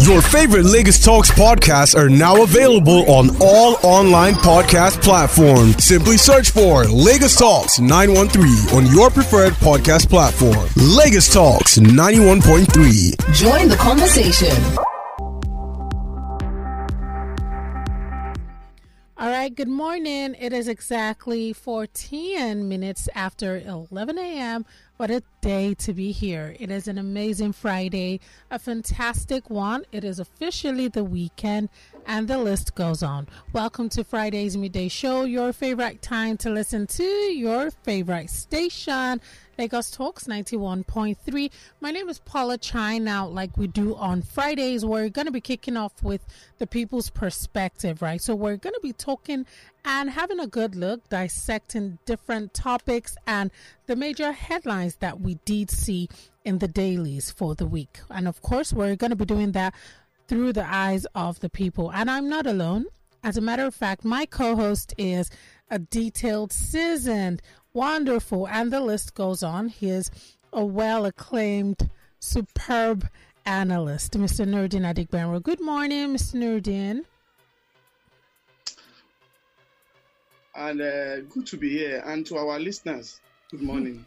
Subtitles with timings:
[0.00, 5.84] Your favorite Lagos Talks podcasts are now available on all online podcast platforms.
[5.84, 10.66] Simply search for Lagos Talks 913 on your preferred podcast platform.
[10.76, 13.34] Lagos Talks 91.3.
[13.34, 14.56] Join the conversation.
[19.18, 20.34] All right, good morning.
[20.38, 24.64] It is exactly 14 minutes after 11 a.m.
[25.00, 26.54] What a day to be here.
[26.60, 29.86] It is an amazing Friday, a fantastic one.
[29.92, 31.70] It is officially the weekend,
[32.06, 33.26] and the list goes on.
[33.54, 39.22] Welcome to Friday's Midday Show, your favorite time to listen to your favorite station.
[39.60, 41.50] Lagos Talks 91.3.
[41.82, 43.04] My name is Paula Chine.
[43.04, 46.24] Now, like we do on Fridays, we're going to be kicking off with
[46.56, 48.22] the people's perspective, right?
[48.22, 49.44] So, we're going to be talking
[49.84, 53.50] and having a good look, dissecting different topics and
[53.84, 56.08] the major headlines that we did see
[56.42, 58.00] in the dailies for the week.
[58.08, 59.74] And of course, we're going to be doing that
[60.26, 61.92] through the eyes of the people.
[61.92, 62.86] And I'm not alone.
[63.22, 65.30] As a matter of fact, my co host is
[65.70, 69.68] a detailed, seasoned, wonderful, and the list goes on.
[69.68, 70.10] He is
[70.52, 73.08] a well acclaimed, superb
[73.46, 74.46] analyst, Mr.
[74.46, 75.42] Nurudeen Adegbenro.
[75.42, 76.34] Good morning, Mr.
[76.36, 77.04] Nurudeen.
[80.54, 82.02] And uh, good to be here.
[82.04, 84.04] And to our listeners, good morning.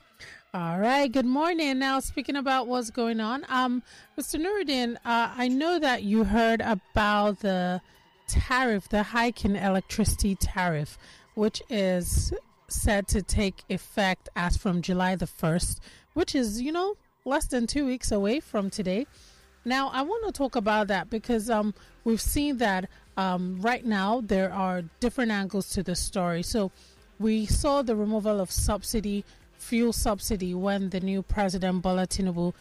[0.53, 1.79] All right, good morning.
[1.79, 3.81] Now, speaking about what's going on, um,
[4.19, 4.39] Mr.
[4.39, 7.81] Nurudeen, uh, I know that you heard about the
[8.27, 10.97] tariff, the hike in electricity tariff,
[11.33, 12.33] which is
[12.73, 15.79] set to take effect as from July the 1st,
[16.13, 19.07] which is, you know, less than two weeks away from today.
[19.65, 24.21] Now, I want to talk about that because um, we've seen that um, right now
[24.21, 26.43] there are different angles to the story.
[26.43, 26.71] So,
[27.19, 29.23] we saw the removal of subsidy
[29.63, 32.53] fuel subsidy when the new president Bola Tinubu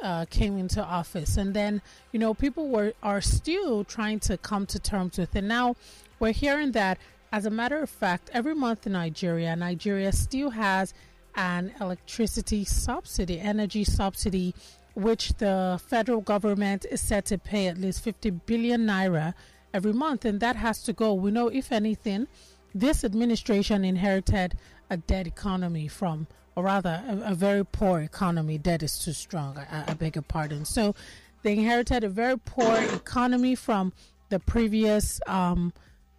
[0.00, 1.80] uh, came into office, and then
[2.12, 5.44] you know people were are still trying to come to terms with it.
[5.44, 5.76] Now
[6.20, 6.98] we're hearing that,
[7.32, 10.94] as a matter of fact, every month in Nigeria, Nigeria still has
[11.34, 14.54] an electricity subsidy, energy subsidy,
[14.94, 19.34] which the federal government is set to pay at least 50 billion naira
[19.72, 21.14] every month, and that has to go.
[21.14, 22.26] We know, if anything,
[22.74, 24.54] this administration inherited
[24.90, 26.26] a dead economy from
[26.58, 28.58] or rather, a, a very poor economy.
[28.58, 29.56] Debt is too strong.
[29.56, 30.64] I, I beg your pardon.
[30.64, 30.96] So,
[31.44, 33.92] they inherited a very poor economy from
[34.28, 35.72] the previous um,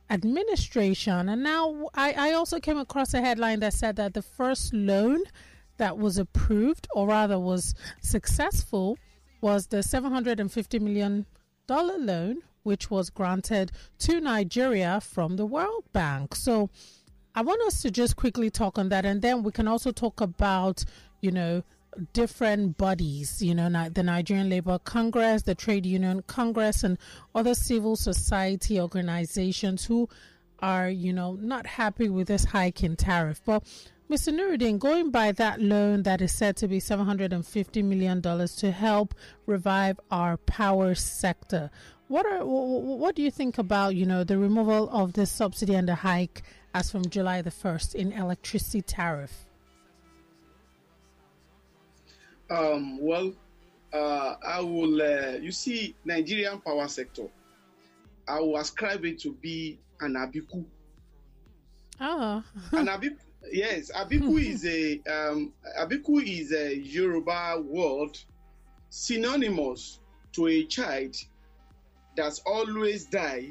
[0.09, 1.29] administration.
[1.29, 5.21] And now I, I also came across a headline that said that the first loan
[5.77, 8.97] that was approved, or rather was successful,
[9.41, 11.25] was the $750 million
[11.69, 16.35] loan, which was granted to Nigeria from the World Bank.
[16.35, 16.69] So,
[17.35, 20.19] I want us to just quickly talk on that, and then we can also talk
[20.19, 20.83] about,
[21.21, 21.63] you know,
[22.13, 26.97] different bodies, you know, the Nigerian Labour Congress, the Trade Union Congress, and
[27.33, 30.07] other civil society organizations who
[30.59, 33.41] are, you know, not happy with this hike in tariff.
[33.45, 33.63] But
[34.09, 34.33] Mr.
[34.33, 39.13] Nurudeen, going by that loan that is said to be $750 million to help
[39.45, 41.69] revive our power sector,
[42.07, 45.87] what are what do you think about you know the removal of this subsidy and
[45.87, 46.41] the hike
[46.73, 49.45] as from July the 1st in electricity tariff?
[52.49, 53.33] Um, well,
[53.93, 57.27] uh, I will, uh, you see, Nigerian power sector,
[58.27, 60.63] I will ascribe it to be an abiku.
[62.01, 62.43] Oh.
[62.71, 63.17] an abiku,
[63.51, 68.17] yes, abiku is a, um, abiku is a Yoruba word
[68.89, 69.99] synonymous
[70.33, 71.15] to a child
[72.15, 73.49] that's always die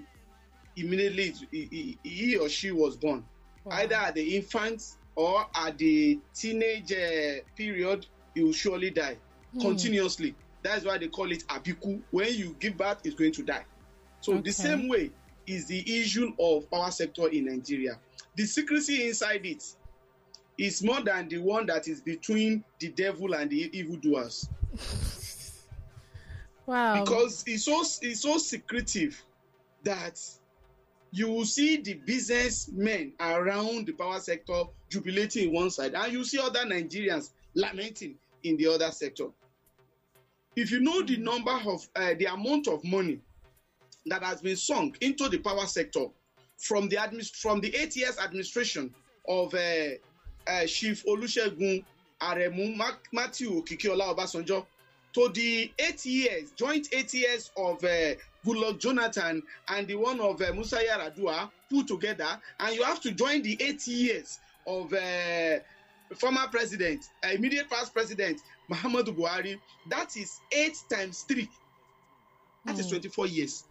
[0.77, 3.25] immediately he, he or she was born,
[3.65, 3.77] wow.
[3.77, 4.83] either at the infant
[5.15, 9.17] or at the teenage uh, period, he will surely die
[9.57, 9.61] mm.
[9.61, 10.35] continuously.
[10.63, 12.01] That's why they call it abiku.
[12.11, 13.65] When you give birth, it's going to die.
[14.21, 14.43] So okay.
[14.43, 15.11] the same way
[15.47, 17.99] is the issue of power sector in Nigeria.
[18.37, 19.65] The secrecy inside it
[20.59, 24.49] is more than the one that is between the devil and the evildoers.
[26.67, 27.01] wow.
[27.05, 29.23] Because it's so it's so secretive
[29.85, 30.21] that
[31.13, 36.39] you will see the businessmen around the power sector jubilating one side, and you see
[36.39, 38.15] other Nigerians lamenting
[38.45, 39.27] in the other sector.
[40.57, 43.21] If you know the number of uh, the amount of money
[44.07, 46.07] that has been sunk into the power sector
[46.57, 48.95] from the administ- from the eight years administration
[49.29, 49.59] of uh,
[50.47, 51.85] uh, Chief Olusegun
[52.21, 52.77] Aremu
[53.13, 54.65] Matthew Okikiola Obasanjo
[55.15, 58.15] to the eight years joint eight years of uh,
[58.47, 63.11] Goodluck Jonathan and the one of uh, Musa Yaradua put together, and you have to
[63.13, 65.59] join the eight years of uh,
[66.17, 68.41] former president, uh, immediate past president
[68.71, 69.59] Muhammadu Buhari.
[69.89, 71.49] That is eight times three.
[72.65, 73.65] That That is 24 years.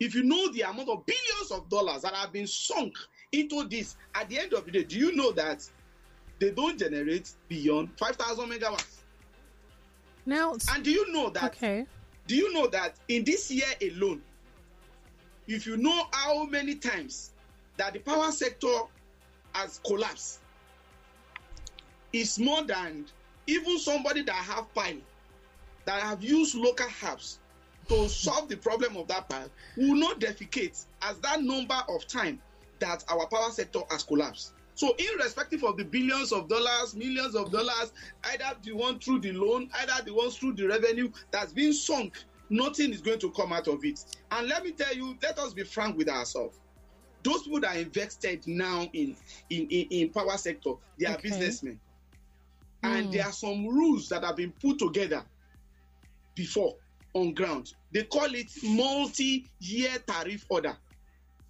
[0.00, 2.94] If you know the amount of billions of dollars that have been sunk
[3.30, 5.68] into this, at the end of the day, do you know that
[6.38, 8.98] they don't generate beyond 5,000 megawatts?
[10.26, 11.44] Now, And do you know that?
[11.44, 11.86] okay.
[12.26, 14.22] Do you know that in this year alone,
[15.46, 17.32] if you know how many times
[17.76, 18.72] that the power sector
[19.54, 20.40] has collapsed,
[22.12, 23.06] it's more than
[23.46, 24.96] even somebody that have pile
[25.84, 27.40] that have used local herbs
[27.88, 32.40] to solve the problem of that pile will not defecate as that number of time
[32.78, 34.54] that our power sector has collapsed.
[34.74, 37.92] So, irrespective of the billions of dollars, millions of dollars,
[38.24, 42.16] either the one through the loan, either the one through the revenue that's been sunk,
[42.48, 44.00] nothing is going to come out of it.
[44.30, 46.58] And let me tell you, let us be frank with ourselves.
[47.22, 49.16] Those people that are invested now in
[49.50, 51.28] in, in, in power sector, they are Okay.
[51.28, 51.78] businessmen.
[52.82, 53.12] And Hmm.
[53.12, 55.24] there are some rules that have been put together
[56.34, 56.76] before
[57.14, 57.74] on ground.
[57.92, 60.76] They call it multi-year tariff order.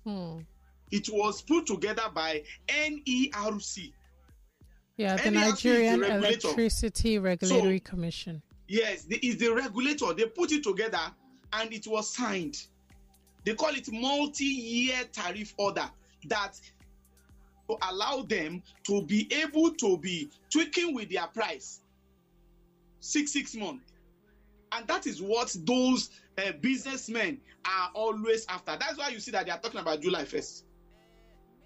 [0.04, 0.40] Hmm.
[0.90, 3.92] It was put together by NERC.
[4.98, 6.48] Yeah, the NERC the Nigerian regulator.
[6.48, 8.42] Electricity Regulatory Commission.
[8.68, 10.12] Yes, the, is the regulator.
[10.12, 11.00] They put it together
[11.54, 12.66] and it was signed.
[13.44, 15.90] They call it multi-year tariff order
[16.28, 16.60] that
[17.82, 21.80] allow them to be able to be tweaking with their price
[23.00, 23.92] six six months.
[24.72, 28.76] And that is what those uh, businessmen are always after.
[28.78, 30.62] That's why you see that they are talking about July 1st.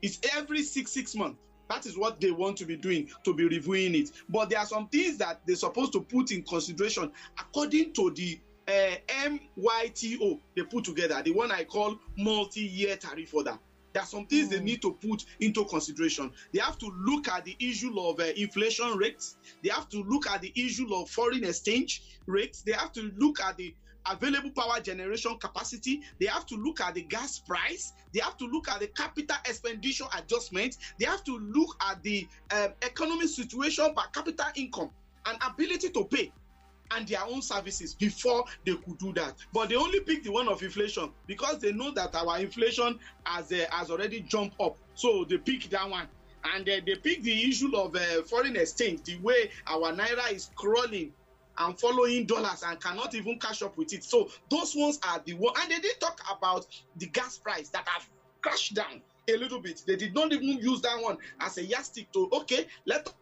[0.03, 1.41] It's every six six months.
[1.69, 4.11] That is what they want to be doing to be reviewing it.
[4.29, 8.39] But there are some things that they're supposed to put in consideration according to the
[8.69, 13.59] uh, MYTO they put together, the one I call multi-year tariff order.
[13.97, 14.65] There are some things they Mm.
[14.65, 16.31] need to put into consideration.
[16.53, 19.37] They have to look at the issue of uh, inflation rates.
[19.63, 22.61] They have to look at the issue of foreign exchange rates.
[22.61, 23.75] They have to look at the
[24.07, 26.03] available power generation capacity.
[26.21, 27.95] They have to look at the gas price.
[28.13, 30.77] They have to look at the capital expenditure adjustment.
[31.01, 34.91] They have to look at the um, economic situation per capita income
[35.25, 36.31] and ability to pay
[36.93, 39.35] and their own services before they could do that.
[39.53, 43.53] But they only pick the one of inflation because they know that our inflation has
[43.53, 44.77] uh, has already jumped up.
[44.95, 46.09] So they pick that one.
[46.55, 50.51] And uh, they pick the issue of uh, foreign exchange, the way our naira is
[50.55, 51.13] crawling
[51.59, 54.05] and following dollars and cannot even catch up with it.
[54.05, 55.55] So those ones are the one.
[55.61, 56.67] And they did talk about
[56.99, 58.09] the gas price that have
[58.43, 59.83] crashed down a little bit.
[59.87, 63.13] They did not even use that one as a yardstick to okay, let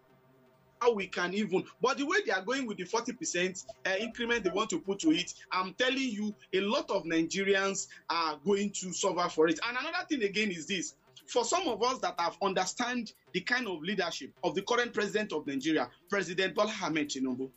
[0.80, 3.94] how we can even but the way they are going with the 40 percent uh,
[3.98, 8.38] increment they want to put to it i'm telling you a lot of nigerians are
[8.44, 9.58] going to suffer for it.
[9.66, 10.94] And another thing again is this
[11.26, 15.32] for some of us that have understand the kind of leadership of the current president
[15.32, 17.50] of nigeria president bola ahmed tinubu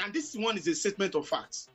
[0.00, 1.68] and this one is a statement of facts.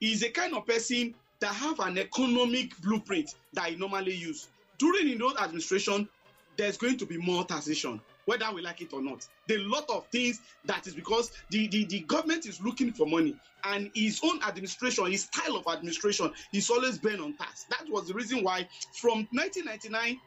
[0.00, 4.48] He is a kind of person that have an economic blueprint that he normally use.
[4.78, 6.08] During his own administration
[6.56, 9.22] there's going to be more taxation whether we like it or not.
[9.48, 12.92] There are a lot of things that is because the, the, the government is looking
[12.94, 17.66] for money and his own administration, his style of administration is always been on tax.
[17.70, 18.68] That was the reason why
[19.00, 20.20] from 1999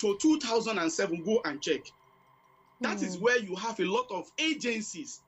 [0.00, 1.82] to 2007, go and check.
[2.82, 3.20] That is Mm.
[3.20, 5.22] where you have a lot of agencies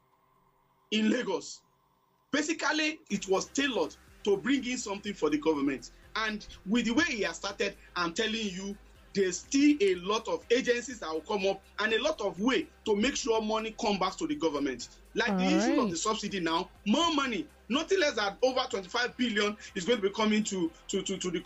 [0.91, 1.63] in Lagos.
[2.33, 3.95] Basically, it was tailored
[4.25, 5.87] to bring in something for the government.
[6.17, 8.79] And with the way he has started, I'm telling you,
[9.15, 12.67] there's still a lot of agencies that will come up and a lot of way
[12.85, 14.89] to make sure money come back to the government.
[15.15, 19.57] Like the issue of the subsidy now, more money, nothing less than over 25 billion
[19.75, 21.43] is going to be coming to to to, to the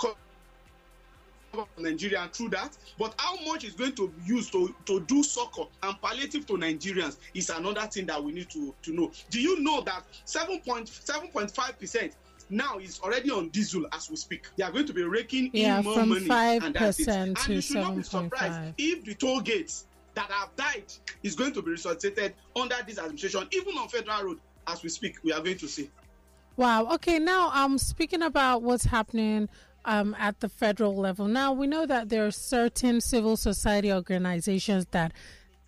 [1.79, 2.77] Nigeria through that.
[2.99, 6.55] But how much is going to be used to, to do succor and palliative to
[6.55, 9.11] Nigerians is another thing that we need to, to know.
[9.31, 12.13] Do you know that 7.7.5 percent
[12.49, 14.47] now is already on diesel as we speak?
[14.57, 16.29] They are going to be raking Yeah, in more from money.
[16.63, 17.09] and that's it.
[17.09, 21.35] And to you should not be surprised if the toll gates that have died is
[21.35, 25.17] going to be resuscitated under this administration, even on federal road as we speak.
[25.23, 25.91] We are going to see.
[26.57, 26.87] Wow.
[26.95, 27.19] Okay.
[27.19, 29.49] Now, um, speaking about what's happening
[29.87, 31.27] um, at the federal level.
[31.27, 35.13] Now we know that there are certain civil society organizations that,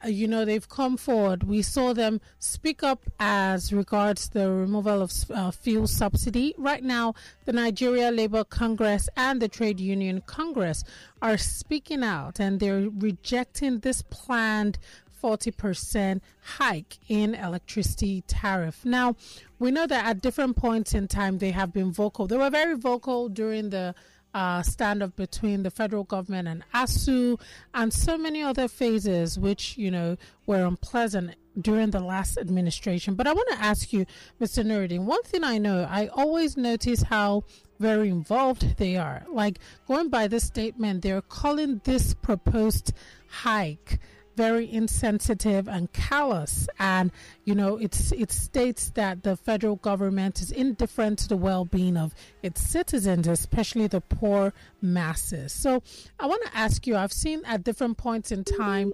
[0.07, 1.43] you know, they've come forward.
[1.43, 6.55] We saw them speak up as regards the removal of uh, fuel subsidy.
[6.57, 7.15] Right now,
[7.45, 10.85] the Nigeria Labour Congress and the Trade Union Congress
[11.21, 14.79] are speaking out, and they're rejecting this planned
[15.23, 18.85] 40% hike in electricity tariff.
[18.85, 19.17] Now,
[19.59, 22.27] we know that at different points in time they have been vocal.
[22.27, 23.95] They were very vocal during the
[24.39, 27.41] uh, standoff between the federal government and ASUU,
[27.75, 30.17] and so many other phases which, you know,
[30.47, 33.15] were unpleasant during the last administration.
[33.17, 34.07] But I want to ask you,
[34.41, 34.65] Mr.
[34.65, 37.43] Nurudeen, one thing I know, I always notice how
[37.81, 39.25] very involved they are.
[39.29, 42.93] Like going by this statement, they're calling this proposed
[43.29, 43.99] hike
[44.39, 46.69] very insensitive and callous.
[46.79, 47.11] And
[47.45, 52.15] you know it's it states that the federal government is indifferent to the well-being of
[52.43, 55.53] its citizens especially the poor masses.
[55.53, 55.83] So
[56.21, 58.93] i want to ask you i've seen at different points in time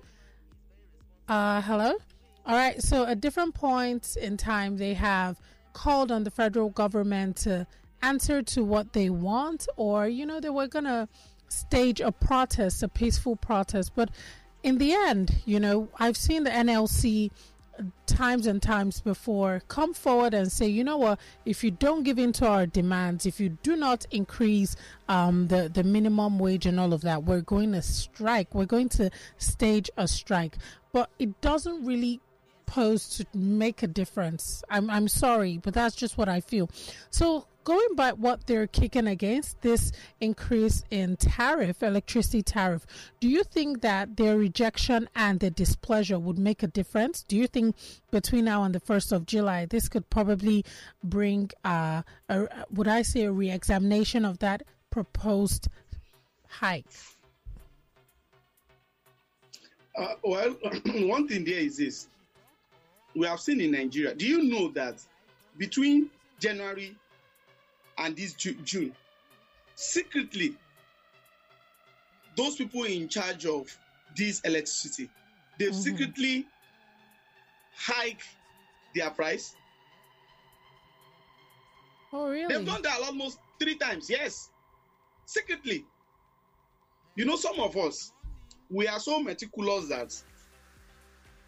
[1.28, 1.92] uh hello?
[2.46, 5.38] All right so at different points in time they have
[5.74, 7.66] called on the federal government to
[8.02, 11.06] answer to what they want or you know they were going to
[11.48, 13.92] stage a protest a peaceful protest.
[13.94, 14.10] But
[14.64, 17.30] in the end, you know, I've seen the NLC
[18.06, 22.18] times and times before come forward and say, you know what, if you don't give
[22.18, 24.74] in to our demands, if you do not increase
[25.08, 28.54] um, the, the minimum wage and all of that, we're going to strike.
[28.54, 30.56] We're going to stage a strike.
[30.92, 32.20] But it doesn't really
[32.64, 34.64] pose to make a difference.
[34.70, 36.70] I'm, I'm sorry, but that's just what I feel.
[37.10, 39.90] So going by what they're kicking against this
[40.20, 42.86] increase in tariff, electricity tariff,
[43.20, 47.22] do you think that their rejection and their displeasure would make a difference?
[47.22, 47.74] Do you think
[48.10, 50.64] between now and the 1st of July, this could probably
[51.02, 55.68] bring, uh, a, would I say, a re examination of that proposed
[56.48, 56.86] hike?
[59.96, 60.50] Uh, well,
[60.84, 62.08] one thing there is this.
[63.14, 64.14] We have seen in Nigeria.
[64.14, 65.00] Do you know that
[65.56, 66.96] between January
[67.98, 68.94] and this June,
[69.74, 70.56] secretly,
[72.36, 73.66] those people in charge of
[74.16, 75.08] this electricity,
[75.58, 75.80] they've mm-hmm.
[75.80, 76.46] secretly
[77.76, 78.22] hike
[78.94, 79.54] their price.
[82.12, 82.54] Oh, really?
[82.54, 84.08] They've done that almost three times.
[84.08, 84.50] Yes,
[85.26, 85.84] secretly.
[87.16, 88.12] You know, some of us,
[88.70, 90.14] we are so meticulous that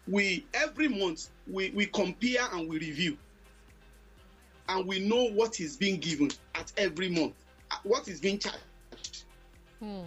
[0.07, 3.17] we every month we, we compare and we review
[4.69, 7.33] and we know what is being given at every month,
[7.71, 9.23] uh, what is being charged.
[9.79, 10.01] Hmm.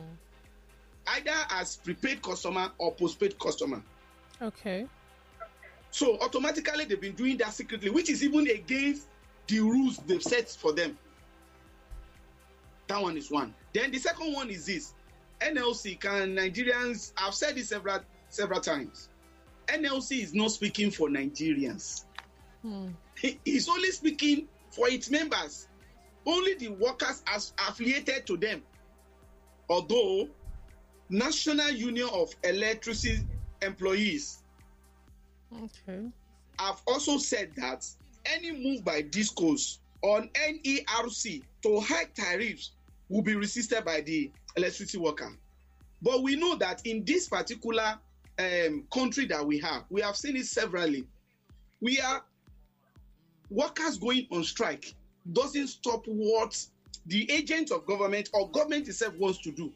[1.07, 3.83] Either as prepaid customer or postpaid customer.
[4.40, 4.87] Okay.
[5.90, 9.07] So automatically they've been doing that secretly, which is even against
[9.49, 10.97] the rules they've set for them.
[12.87, 13.55] That one is one.
[13.73, 14.95] Then the second one is this.
[15.40, 19.09] NLC can Nigerians I've said this several several times.
[19.67, 22.05] NLC is not speaking for Nigerians.
[22.62, 22.88] Hmm.
[23.45, 25.69] He's only speaking for its members,
[26.26, 28.62] only the workers as affiliated to them.
[29.69, 30.29] Although
[31.09, 33.26] National Union of Electricity
[33.62, 34.43] Employees
[35.52, 36.07] okay.
[36.59, 37.87] have also said that
[38.25, 42.73] any move by discos on NERC to hike tariffs
[43.09, 45.31] will be resisted by the electricity worker.
[46.00, 47.99] But we know that in this particular
[48.38, 51.07] um, country that we have, we have seen it severally.
[51.81, 52.23] We are
[53.50, 54.95] workers going on strike
[55.33, 56.57] doesn't stop what
[57.07, 59.73] the agent of government or government itself wants to do.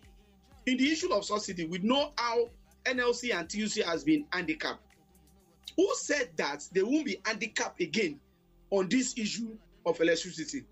[0.67, 2.49] In the issue of subsidy, we know how
[2.85, 4.81] NLC and TUC has been handicapped.
[5.77, 8.21] Who said that they won't be handicapped again
[8.71, 10.65] on this issue of electricity?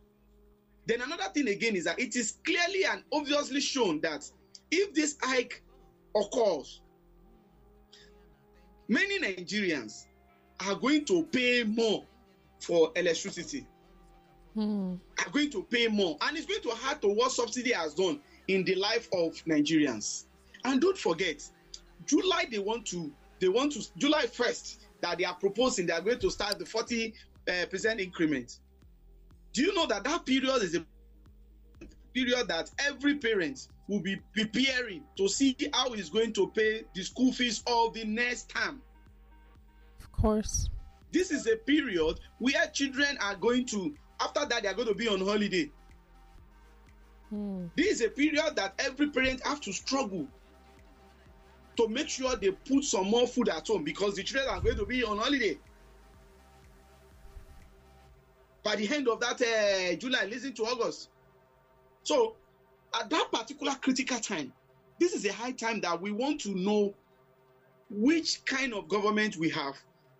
[0.86, 4.28] Then another thing again is that it is clearly and obviously shown that
[4.70, 5.62] if this hike
[6.16, 6.80] occurs,
[8.88, 10.06] many Nigerians
[10.66, 12.04] are going to pay more
[12.62, 13.66] for electricity.
[14.54, 14.96] Hmm.
[15.18, 16.18] are going to pay more.
[16.20, 20.26] And it's going to add to what subsidy has done in the life of nigerians.
[20.64, 21.42] And don't forget
[22.04, 26.00] july they want to they want to july 1st that they are proposing they are
[26.00, 27.14] going to start the 40
[27.48, 28.58] uh, percent increment.
[29.52, 30.84] Do you know that that period is a
[32.12, 37.02] period that every parent will be preparing to see how he's going to pay the
[37.02, 38.82] school fees of the next term?
[40.00, 40.68] Of course
[41.12, 44.94] this is a period where children are going to, after that, they are going to
[44.94, 45.70] be on holiday.
[47.28, 47.66] Hmm.
[47.76, 50.26] This is a period that every parent have to struggle
[51.76, 54.76] to make sure they put some more food at home because the children are going
[54.76, 55.58] to be on holiday.
[58.62, 61.10] By the end of that uh, July, listen to August.
[62.04, 62.36] So,
[62.98, 64.52] at that particular critical time,
[64.98, 66.94] this is a high time that we want to know
[67.90, 69.74] which kind of government we have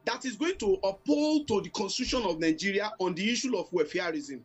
[0.04, 4.40] that is going to uphold to the constitution of Nigeria on the issue of welfareism.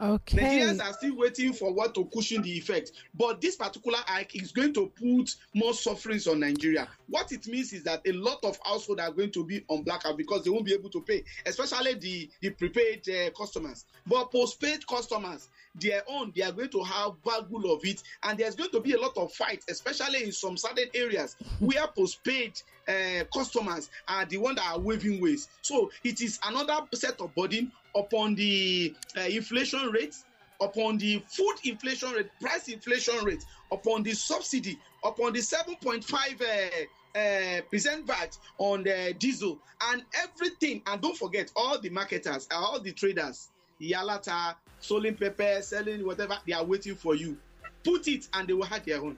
[0.00, 0.36] Okay.
[0.36, 2.92] Nigerians are still waiting for what to cushion the effect.
[3.14, 6.86] But this particular hike is going to put more sufferings on Nigeria.
[7.08, 10.18] What it means is that a lot of households are going to be on blackout
[10.18, 13.86] because they won't be able to pay, especially the, the prepaid uh, customers.
[14.06, 18.02] But postpaid customers, their own, they are going to have bagul of it.
[18.22, 21.86] And there's going to be a lot of fight, especially in some certain areas where
[21.88, 25.48] postpaid uh, customers are the one that are waving ways.
[25.62, 30.14] So it is another set of burden upon the uh, inflation rate,
[30.60, 36.06] upon the food inflation rate, price inflation rate, upon the subsidy, upon the 7.5
[36.40, 39.58] uh, uh, percent VAT on the diesel,
[39.90, 40.82] and everything.
[40.86, 43.48] And don't forget, all the marketers, all the traders,
[43.80, 47.36] Yalata, selling pepper, selling whatever, they are waiting for you.
[47.84, 49.16] Put it, and they will have their own.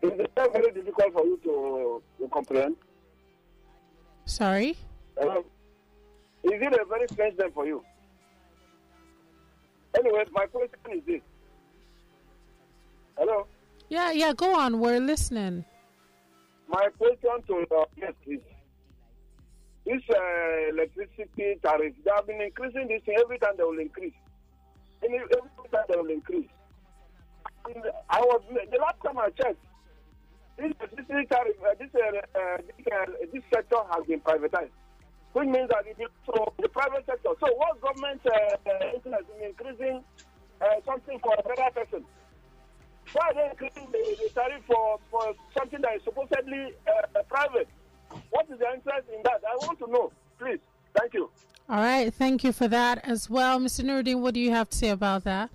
[0.00, 2.76] Is it very difficult for you to, to comprehend?
[4.24, 4.76] Sorry?
[5.18, 5.44] Hello?
[6.44, 7.84] Is it a very strange name for you?
[9.98, 11.20] Anyway, my question is this.
[13.18, 13.46] Hello?
[13.90, 14.80] Yeah, yeah, go on.
[14.80, 15.64] We're listening.
[16.74, 18.40] My question to guest is
[19.86, 24.18] this uh, electricity tariff, they have been increasing this every time they will increase.
[25.04, 26.48] Every every time they will increase.
[27.66, 29.62] And I was the last time I checked,
[30.58, 34.74] this electricity tariff, uh, this, uh, uh, this, uh, this sector has been privatized,
[35.32, 37.38] which means that it is belongs the private sector.
[37.38, 38.34] So, what government uh,
[38.66, 40.02] uh, has been increasing
[40.84, 42.04] something for a better person?
[43.14, 47.68] Why are they increasing the, the tariff for, for something that is supposedly uh, private?
[48.30, 49.40] What is the interest in that?
[49.48, 50.58] I want to know, please.
[50.98, 51.30] Thank you.
[51.68, 53.58] All right, thank you for that as well.
[53.58, 53.82] Mr.
[53.84, 55.50] Nurudeen, what do you have to say about that?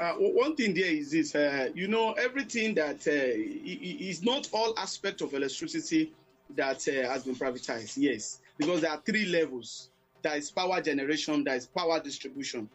[0.00, 3.96] Uh, o- one thing there is this, uh, you know, everything that uh, i- i-
[4.00, 6.12] is not all aspect of electricity
[6.56, 7.94] that uh, has been privatized.
[7.96, 9.90] Yes, because there are three levels.
[10.22, 12.68] There is power generation, there is power distribution.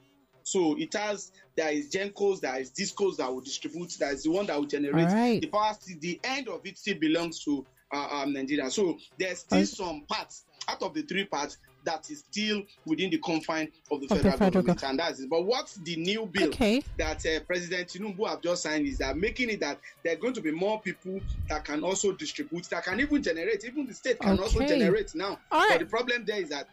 [0.47, 4.31] So it has there is Gencos, there is Discos that will distribute, there is the
[4.31, 5.41] one that will generate right.
[5.41, 5.75] the power.
[5.99, 8.71] The end of it still belongs to uh, um, Nigeria.
[8.71, 9.65] So there's still Okay.
[9.65, 14.05] some parts out of the three parts that is still within the confine of the
[14.05, 15.29] Of the federal federal government, and that's it.
[15.29, 16.81] But what the new bill Okay.
[16.97, 20.33] that uh, President Tinubu have just signed is that making it that there are going
[20.33, 23.65] to be more people that can also distribute, that can even generate.
[23.65, 25.39] Even the state can also generate now.
[25.51, 25.67] Right.
[25.71, 26.67] But the problem there is that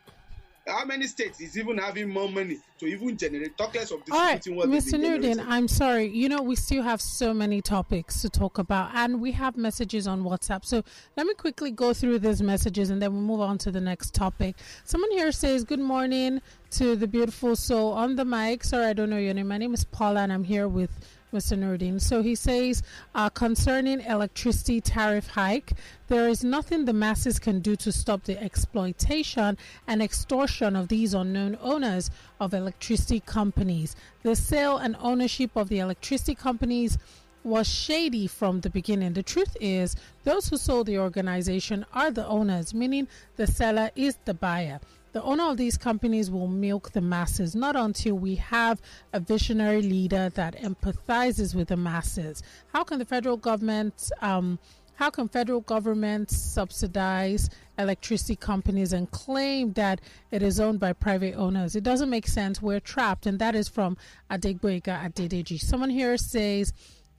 [0.66, 3.57] how many states is even having more money to even generate?
[3.59, 4.90] Talk less of All right, distributing what Mr.
[4.92, 5.40] generating.
[5.40, 6.07] I'm sorry.
[6.07, 10.07] You know, we still have so many topics to talk about, and we have messages
[10.07, 10.64] on WhatsApp.
[10.64, 10.83] So
[11.16, 14.14] let me quickly go through these messages and then we'll move on to the next
[14.14, 14.57] topic.
[14.85, 16.40] Someone here says, Good morning
[16.72, 18.64] to the beautiful soul on the mic.
[18.64, 19.48] Sorry, I don't know your name.
[19.48, 20.90] My name is Paula, and I'm here with
[21.35, 21.59] Mr.
[21.59, 22.01] Nurudeen.
[22.01, 22.83] So he says,
[23.14, 25.73] uh, concerning electricity tariff hike,
[26.07, 31.12] there is nothing the masses can do to stop the exploitation and extortion of these
[31.12, 33.97] unknown owners of electricity companies.
[34.23, 36.97] The sale and ownership of the electricity companies
[37.42, 39.12] was shady from the beginning.
[39.12, 44.16] The truth is, those who sold the organization are the owners, meaning the seller is
[44.25, 44.81] the buyer.
[45.14, 49.81] The owner of these companies will milk the masses, not until we have a visionary
[49.81, 52.42] leader that empathizes with the masses.
[52.72, 54.59] How can the federal government um,
[54.96, 60.00] How can federal government subsidize electricity companies and claim that
[60.31, 61.74] it is owned by private owners?
[61.74, 62.62] It doesn't make sense.
[62.62, 63.27] We're trapped.
[63.27, 63.96] And that is from
[64.31, 65.61] Adegboyega Adedeji.
[65.61, 66.72] Someone here says,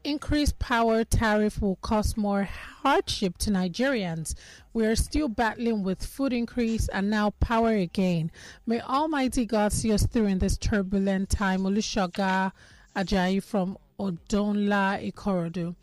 [0.05, 4.35] increased power tariff will cause more hardship to Nigerians.
[4.73, 8.31] We are still battling with food increase and now power again.
[8.67, 11.61] May Almighty God see us through in this turbulent time.
[11.61, 12.51] Olushoga
[12.95, 15.75] Ajayi from Odonla Ikorodu.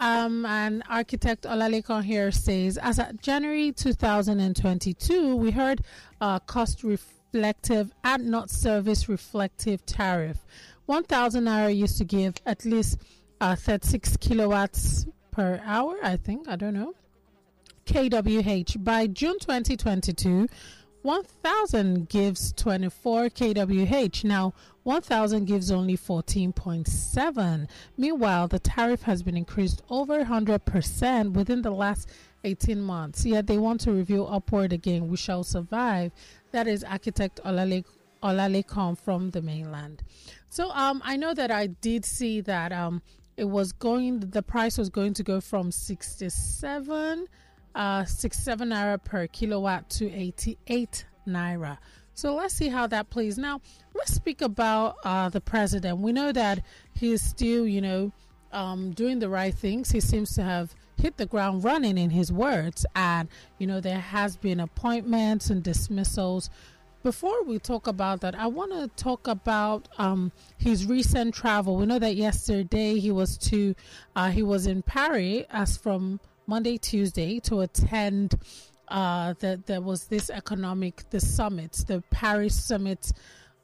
[0.00, 5.82] Um, and architect Olalekan here says, as of January 2022, we heard
[6.20, 10.38] uh, cost reflective and not service reflective tariff.
[10.86, 12.98] 1,000 naira used to give at least
[13.40, 16.48] uh, 36 kilowatts per hour, I think.
[16.48, 16.94] I don't know.
[17.86, 18.84] kWh.
[18.84, 20.48] By June 2022,
[21.02, 24.24] 1000 gives 24 kWh.
[24.24, 27.68] Now, 1000 gives only 14.7.
[27.96, 32.08] Meanwhile, the tariff has been increased over 100% within the last
[32.44, 33.24] 18 months.
[33.24, 35.08] Yet they want to review upward again.
[35.08, 36.12] We shall survive.
[36.52, 37.84] That is architect Olale
[38.22, 40.02] Olalekan from the mainland.
[40.50, 43.02] So um, I know that I did see that um,
[43.40, 47.26] it was going, the price was going to go from 67
[47.74, 51.78] uh, 67 naira per kilowatt to 88 naira.
[52.14, 53.38] So let's see how that plays.
[53.38, 53.60] Now,
[53.94, 55.98] let's speak about uh, the president.
[55.98, 56.62] We know that
[56.94, 58.12] he is still, you know,
[58.52, 59.90] um, doing the right things.
[59.90, 64.00] He seems to have hit the ground running in his words, and you know there
[64.00, 66.50] has been appointments and dismissals.
[67.02, 71.76] Before we talk about that, I want to talk about um, his recent travel.
[71.76, 73.74] We know that yesterday he was to
[74.14, 78.34] uh, he was in Paris as from Monday, Tuesday to attend.
[78.88, 83.12] Uh, that there was this economic the summit, the Paris summit,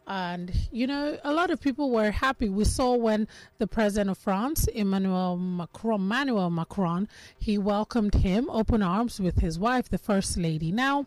[0.06, 2.48] and you know a lot of people were happy.
[2.48, 3.26] We saw when
[3.58, 9.58] the president of France, Emmanuel Macron, Emmanuel Macron, he welcomed him open arms with his
[9.58, 10.70] wife, the first lady.
[10.70, 11.06] Now,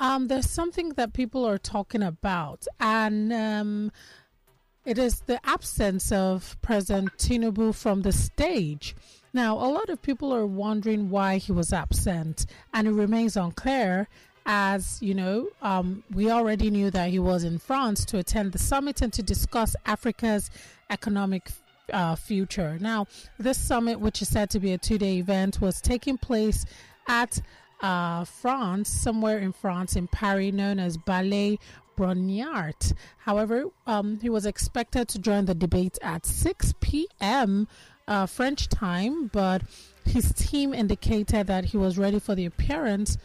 [0.00, 3.92] um, there's something that people are talking about, and um,
[4.86, 8.96] it is the absence of President Tinubu from the stage.
[9.32, 14.08] Now, a lot of people are wondering why he was absent, and it remains unclear.
[14.46, 18.58] As you know, um, we already knew that he was in France to attend the
[18.58, 20.50] summit and to discuss Africa's
[20.88, 21.50] economic
[21.92, 22.78] uh, future.
[22.80, 23.06] Now,
[23.38, 26.64] this summit, which is said to be a two day event, was taking place
[27.06, 27.42] at
[27.82, 31.58] uh, France, somewhere in France, in Paris, known as Palais
[31.96, 32.94] Brongniart.
[33.18, 37.68] However, um, he was expected to join the debate at 6 p.m.
[38.08, 39.62] Uh, French time, but
[40.04, 43.18] his team indicated that he was ready for the appearance.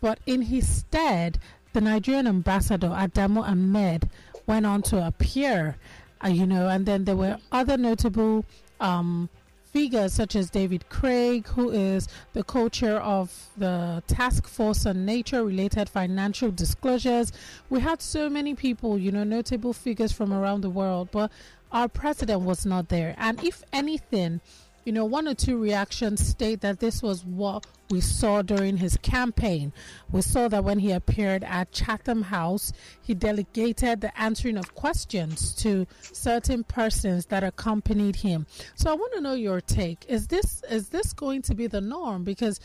[0.00, 1.38] But in his stead,
[1.72, 4.08] the Nigerian ambassador Adamu Ahmed
[4.46, 5.76] went on to appear,
[6.24, 8.44] uh, you know, and then there were other notable
[8.80, 9.28] um,
[9.72, 15.04] figures such as David Craig, who is the co chair of the Task Force on
[15.04, 17.32] Nature related financial disclosures.
[17.70, 21.32] We had so many people, you know, notable figures from around the world, but
[21.72, 23.14] our president was not there.
[23.16, 24.40] And if anything,
[24.84, 28.96] you know, one or two reactions state that this was what we saw during his
[28.98, 29.72] campaign.
[30.10, 35.54] We saw that when he appeared at Chatham House, he delegated the answering of questions
[35.56, 38.46] to certain persons that accompanied him.
[38.74, 40.04] So I want to know your take.
[40.08, 42.24] Is this is this going to be the norm?
[42.24, 42.58] Because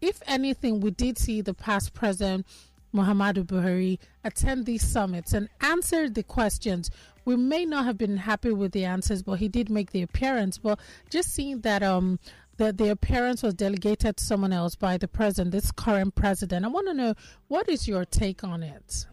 [0.00, 2.46] if anything, we did see the past president
[2.94, 6.90] Muhammadu Buhari attend these summits and answer the questions
[7.24, 10.58] we may not have been happy with the answers, but he did make the appearance.
[10.58, 10.78] But
[11.10, 12.18] just seeing that um
[12.56, 16.68] that the appearance was delegated to someone else by the president, this current president, I
[16.68, 17.14] want to know
[17.48, 19.06] what is your take on it.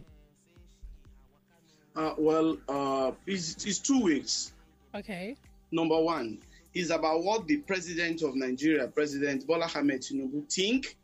[1.96, 4.52] Uh, well, uh, it's, it's two weeks.
[4.94, 5.36] Okay.
[5.72, 6.38] Number one
[6.72, 10.96] is about what the president of Nigeria, President Bola Ahmed Tinubu, think,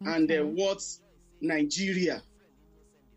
[0.00, 0.12] okay.
[0.14, 0.80] and uh, what
[1.40, 2.22] Nigeria,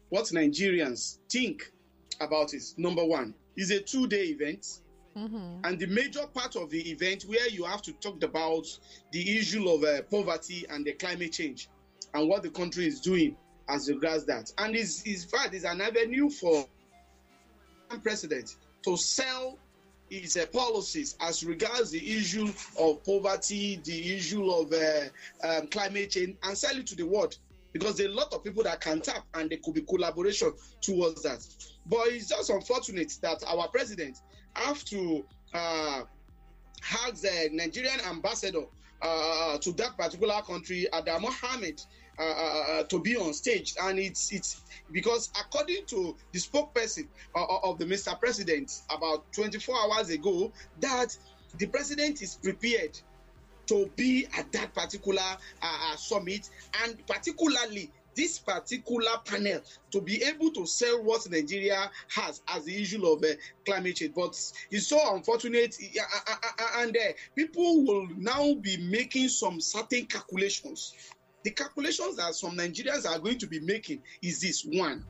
[0.10, 1.72] what Nigerians think
[2.20, 2.64] about it.
[2.78, 4.80] Number one, is a two-day event.
[5.18, 5.66] Mm-hmm.
[5.66, 8.66] And the major part of the event where you have to talk about
[9.12, 11.68] the issue of uh, poverty and the climate change
[12.14, 13.36] and what the country is doing
[13.68, 14.52] as regards that.
[14.58, 16.66] And it's, it's fact, it's an avenue for
[18.04, 19.58] president to sell
[20.10, 22.48] his uh, policies as regards the issue
[22.80, 27.38] of poverty, the issue of uh, um, climate change, and sell it to the world
[27.74, 30.54] because there are a lot of people that can tap and there could be collaboration
[30.82, 31.46] towards that.
[31.86, 34.20] But it's just unfortunate that our president
[34.54, 36.02] have to uh,
[37.06, 38.64] ask the Nigerian ambassador
[39.02, 41.82] uh, to that particular country, Adam Mohammed,
[42.20, 47.08] uh, uh, uh, to be on stage, and it's it's because according to the spokesperson
[47.34, 48.20] uh, of the Mr.
[48.20, 51.18] President about 24 hours ago, that
[51.58, 53.00] the president is prepared
[53.72, 56.50] to be at that particular uh, uh, summit,
[56.84, 62.82] and particularly this particular panel to be able to sell what Nigeria has as the
[62.82, 63.28] issue of uh,
[63.66, 64.14] climate change.
[64.14, 64.38] But
[64.72, 66.98] it's so unfortunate, uh, uh, and
[67.34, 70.94] people will now be making some certain calculations.
[71.44, 75.06] The calculations that some Nigerians are going to be making is this one.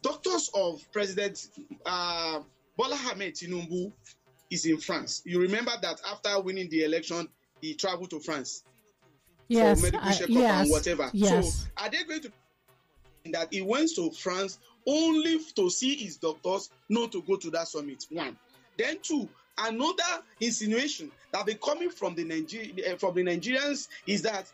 [0.00, 1.48] Doctors of President
[1.86, 2.38] uh,
[2.76, 3.92] Bola Ahmed Tinubu
[4.52, 5.22] is in France.
[5.24, 7.28] You remember that after winning the election,
[7.60, 8.64] he traveled to France
[9.48, 11.10] yes, for medical I, checkup yes, and whatever.
[11.12, 11.54] Yes.
[11.54, 12.32] So are they going to
[13.32, 17.68] that he went to France only to see his doctors, not to go to that
[17.68, 18.04] summit?
[18.10, 18.36] One.
[18.76, 24.22] Then two, another insinuation that be coming from the Niger- eh, from the Nigerians is
[24.22, 24.50] that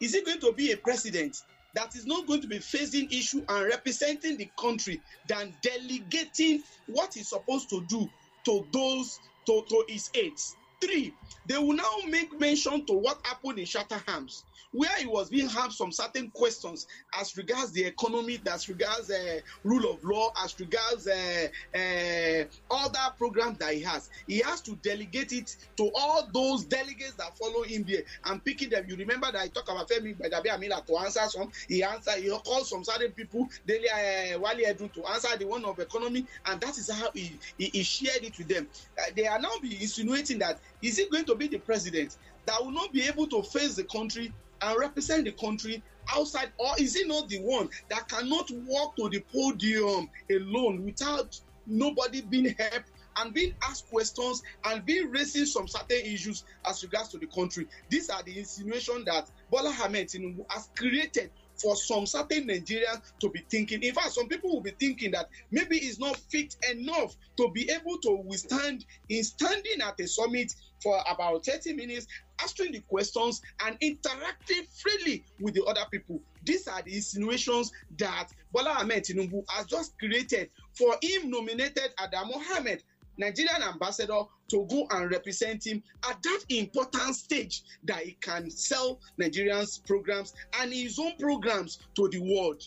[0.00, 1.42] is he going to be a president
[1.74, 7.14] that is not going to be facing issue and representing the country than delegating what
[7.14, 8.10] he's supposed to do
[8.44, 10.56] to those to, to his aides.
[10.80, 11.14] Three,
[11.46, 15.48] they will now make mention to what happened in Chatham House, where he was being
[15.56, 16.86] asked some certain questions
[17.20, 23.14] as regards the economy, as regards uh, rule of law, as regards uh, uh, other
[23.18, 24.08] programs that he has.
[24.26, 28.70] He has to delegate it to all those delegates that follow him there and picking
[28.70, 28.84] them.
[28.88, 31.50] You remember that I talked about Femi Gbajabiamila to answer some.
[31.68, 32.22] He answered.
[32.22, 36.26] He called some certain people, Dele uh, Wale Edun, to answer the one of economy,
[36.46, 38.68] and that is how he, he, he shared it with them.
[38.98, 42.62] Uh, they are now be insinuating that is he going to be the president that
[42.62, 45.82] will not be able to face the country and represent the country
[46.14, 51.38] outside, or is he not the one that cannot walk to the podium alone without
[51.66, 57.08] nobody being helped and being asked questions and being raising some certain issues as regards
[57.10, 57.66] to the country?
[57.88, 63.28] These are the insinuation that Bola Ahmed Tinubu has created for some certain Nigerians to
[63.28, 63.82] be thinking.
[63.82, 67.70] In fact, some people will be thinking that maybe he's not fit enough to be
[67.70, 72.06] able to withstand in standing at a summit for about 30 minutes,
[72.42, 76.20] answering the questions and interacting freely with the other people.
[76.44, 82.28] These are the insinuations that Bola Ahmed Tinubu has just created for him nominated Adam
[82.28, 82.82] Mohammed
[83.18, 89.00] Nigerian ambassador to go and represent him at that important stage that he can sell
[89.20, 92.62] Nigerians programs and his own programs to the world.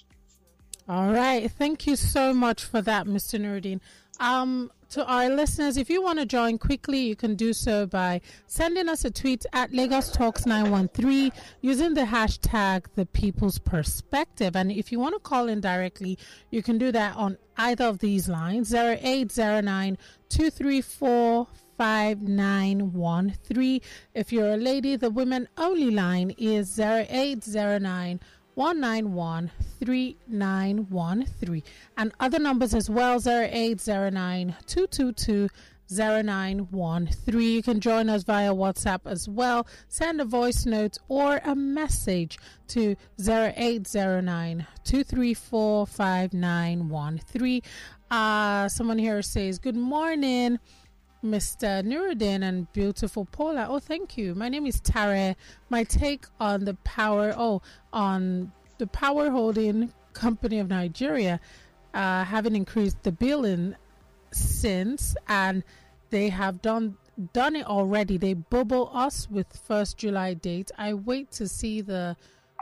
[0.87, 1.49] All right.
[1.51, 3.39] Thank you so much for that, Mr.
[3.39, 3.79] Nurudeen.
[4.19, 8.21] Um, to our listeners, if you want to join quickly, you can do so by
[8.47, 14.55] sending us a tweet at Lagos Talks 913 using the hashtag The People's Perspective.
[14.55, 16.17] And if you want to call in directly,
[16.51, 19.97] you can do that on either of these lines 0809
[20.29, 23.81] 234 5913.
[24.13, 28.21] If you're a lady, the women only line is 0809
[28.55, 31.63] 191 3913
[31.97, 35.49] and other numbers as well 0809 222
[35.89, 37.41] 0913.
[37.41, 39.67] You can join us via WhatsApp as well.
[39.87, 42.39] Send a voice note or a message
[42.69, 47.61] to 0809 234 5913.
[48.09, 50.59] Uh, someone here says, Good morning.
[51.25, 51.83] Mr.
[51.83, 53.67] Nurudeen and beautiful Paula.
[53.69, 54.35] Oh, thank you.
[54.35, 55.35] My name is Tare.
[55.69, 57.61] My take on the power, oh,
[57.91, 61.39] on the power holding company of Nigeria
[61.95, 63.75] uh, having increased the billing
[64.31, 65.63] since, and
[66.11, 66.97] they have done
[67.33, 68.17] done it already.
[68.17, 70.69] They bubble us with first July date.
[70.77, 72.17] I wait to see the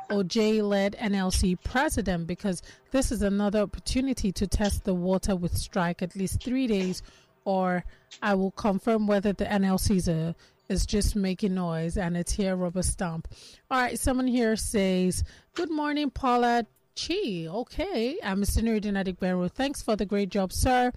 [0.09, 6.01] OJ led NLC president because this is another opportunity to test the water with strike
[6.03, 7.01] at least three days
[7.45, 7.83] or
[8.21, 10.35] I will confirm whether the NLC is, a,
[10.69, 13.27] is just making noise and it's here rubber stamp.
[13.69, 17.47] All right, someone here says, Good morning, Paula Chi.
[17.47, 18.61] Okay, I'm Mr.
[18.61, 19.51] Nurudeen Adegbenro.
[19.51, 20.91] Thanks for the great job, sir.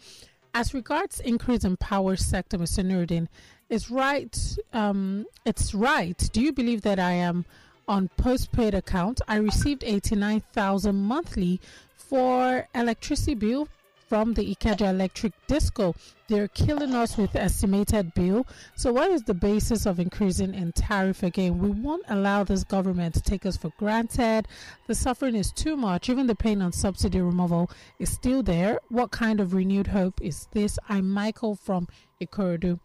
[0.55, 2.85] As regards increase in power sector, Mr.
[2.85, 3.29] Nurudeen,
[3.69, 4.57] it's right.
[4.73, 6.17] Um, it's right.
[6.33, 7.45] Do you believe that I am
[7.89, 9.21] on postpaid account?
[9.27, 11.61] I received eighty nine thousand monthly
[11.97, 13.69] for electricity bill
[14.09, 15.95] from the Ikeja Electric Disco.
[16.29, 18.47] They're killing us with estimated bill.
[18.75, 21.59] So, what is the basis of increasing in tariff again?
[21.59, 24.49] We won't allow this government to take us for granted.
[24.87, 26.09] The suffering is too much.
[26.09, 28.81] Even the pain on subsidy removal is still there.
[28.89, 30.79] What kind of renewed hope is this?
[30.89, 31.89] I'm Michael from
[32.21, 32.81] Ikorodu.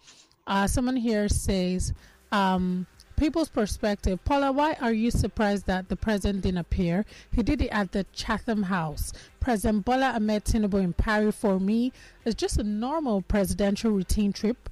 [0.47, 1.93] Uh, someone here says,
[2.31, 2.87] um,
[3.21, 7.05] people's perspective, Paula, why are you surprised that the president didn't appear?
[7.31, 9.13] He did it at the Chatham House.
[9.39, 11.93] President Bola Ahmed Tinubu in Paris for me
[12.25, 14.71] is just a normal presidential routine trip.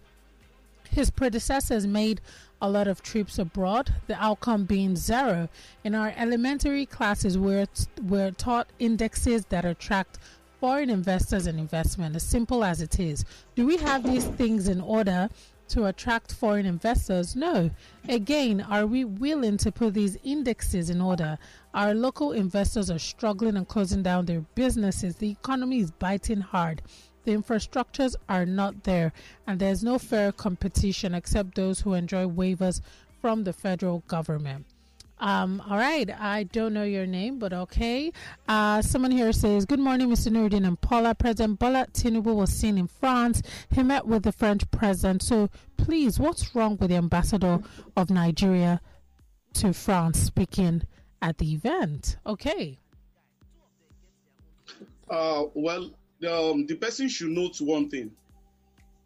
[0.90, 2.22] His predecessors made
[2.60, 5.48] a lot of trips abroad, the outcome being zero.
[5.84, 7.68] In our elementary classes, we're,
[8.02, 10.18] we're taught indexes that attract
[10.60, 13.26] foreign investors and investment, as simple as it is.
[13.54, 15.30] Do we have these things in order?
[15.70, 17.36] To attract foreign investors?
[17.36, 17.72] No.
[18.08, 21.38] Again, are we willing to put these indexes in order?
[21.74, 25.16] Our local investors are struggling and closing down their businesses.
[25.16, 26.82] The economy is biting hard.
[27.26, 29.14] The infrastructures are not there,
[29.46, 32.82] and there's no fair competition except those who enjoy waivers
[33.22, 34.66] from the federal government.
[35.20, 38.12] Um, all right, I don't know your name, but okay.
[38.48, 40.32] Uh, someone here says, Good morning, Mr.
[40.32, 41.14] Nurudeen and Paula.
[41.14, 43.42] President Bola Tinubu was seen in France.
[43.70, 45.22] He met with the French president.
[45.22, 47.60] So, please, what's wrong with the ambassador
[47.98, 48.80] of Nigeria
[49.56, 50.84] to France speaking
[51.22, 52.16] at the event?
[52.26, 52.78] Okay.
[55.10, 55.92] Uh, well,
[56.30, 58.12] um, the person should note one thing.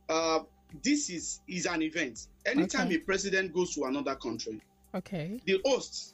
[0.09, 0.39] Uh,
[0.83, 2.27] this is is an event.
[2.45, 2.95] Anytime Okay.
[2.95, 4.59] a president goes to another country,
[4.95, 5.39] Okay.
[5.45, 6.13] the hosts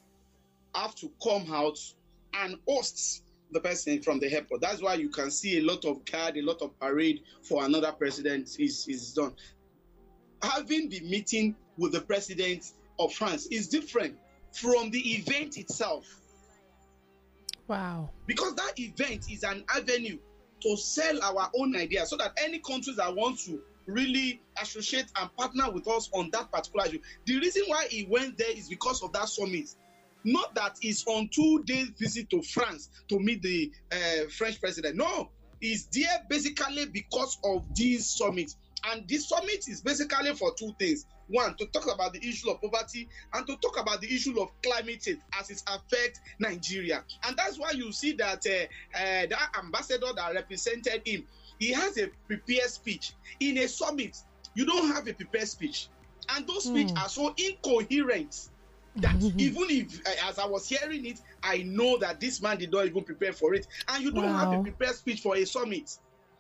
[0.75, 1.77] have to come out
[2.33, 4.61] and host the person from the airport.
[4.61, 7.91] That's why you can see a lot of guard, a lot of parade for another
[7.91, 9.33] president is, is done.
[10.43, 14.17] Having the meeting with the president of France is different
[14.51, 16.05] from the event itself
[17.67, 18.09] Wow.
[18.25, 20.17] because that event is an avenue
[20.61, 25.35] to sell our own ideas so that any countries that want to really associate and
[25.35, 26.99] partner with us on that particular issue.
[27.25, 29.75] The reason why he went there is because of that summit.
[30.23, 34.97] Not that he's on two days visit to France to meet the uh, French president.
[34.97, 35.29] No,
[35.61, 38.53] he's there basically because of this summit.
[38.85, 41.05] And this summit is basically for two things.
[41.27, 44.49] One, to talk about the issue of poverty and to talk about the issue of
[44.63, 47.03] climate change as it affects Nigeria.
[47.23, 51.27] And that's why you see that uh, uh, that ambassador that represented him,
[51.59, 53.15] he has a prepared speech.
[53.39, 54.17] In a summit,
[54.55, 55.89] you don't have a prepared speech.
[56.29, 56.97] And those speeches Hmm.
[56.97, 58.35] are so incoherent
[59.01, 62.71] that even if, uh, as I was hearing it, I know that this man did
[62.71, 63.67] not even prepare for it.
[63.87, 65.89] And you don't have a prepared speech for a summit.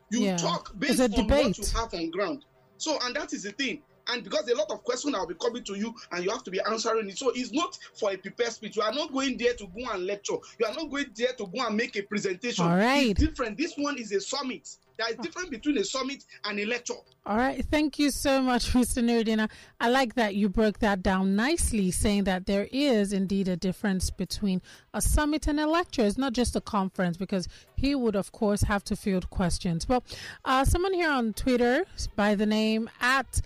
[0.09, 0.37] You Yeah.
[0.37, 2.45] talk based on what you have on ground.
[2.77, 3.83] So, and that is the thing.
[4.11, 6.51] And because a lot of questions will be coming to you and you have to
[6.51, 7.17] be answering it.
[7.17, 8.75] So it's not for a prepared speech.
[8.75, 10.35] You are not going there to go and lecture.
[10.59, 12.65] You are not going there to go and make a presentation.
[12.65, 13.11] All right.
[13.11, 13.57] It's different.
[13.57, 14.67] This one is a summit.
[14.97, 16.95] There is difference between a summit and a lecture.
[17.25, 17.63] All right.
[17.71, 19.01] Thank you so much, Mr.
[19.01, 19.39] Nurudeen.
[19.39, 19.47] I-
[19.79, 24.09] I like that you broke that down nicely, saying that there is indeed a difference
[24.09, 24.61] between
[24.93, 26.01] a summit and a lecture.
[26.05, 29.87] It's not just a conference because he would, of course, have to field questions.
[29.87, 30.03] Well,
[30.43, 31.85] uh, someone here on Twitter
[32.17, 33.39] by the name at